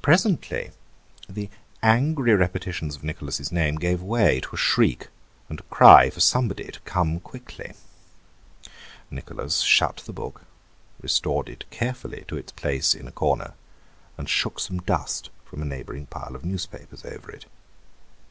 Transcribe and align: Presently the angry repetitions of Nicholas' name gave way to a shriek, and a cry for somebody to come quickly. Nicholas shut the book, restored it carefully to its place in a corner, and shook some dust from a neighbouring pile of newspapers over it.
Presently 0.00 0.70
the 1.28 1.50
angry 1.82 2.32
repetitions 2.34 2.96
of 2.96 3.04
Nicholas' 3.04 3.52
name 3.52 3.74
gave 3.74 4.00
way 4.00 4.40
to 4.40 4.54
a 4.54 4.56
shriek, 4.56 5.08
and 5.50 5.60
a 5.60 5.64
cry 5.64 6.08
for 6.08 6.20
somebody 6.20 6.64
to 6.72 6.80
come 6.86 7.20
quickly. 7.20 7.74
Nicholas 9.10 9.60
shut 9.60 9.98
the 10.06 10.14
book, 10.14 10.46
restored 11.02 11.50
it 11.50 11.68
carefully 11.68 12.24
to 12.28 12.38
its 12.38 12.52
place 12.52 12.94
in 12.94 13.06
a 13.06 13.12
corner, 13.12 13.52
and 14.16 14.26
shook 14.30 14.58
some 14.58 14.78
dust 14.78 15.28
from 15.44 15.60
a 15.60 15.66
neighbouring 15.66 16.06
pile 16.06 16.34
of 16.34 16.42
newspapers 16.42 17.04
over 17.04 17.30
it. 17.30 17.44